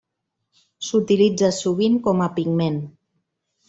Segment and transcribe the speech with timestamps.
[0.87, 2.85] S'utilitza sovint com a pigment.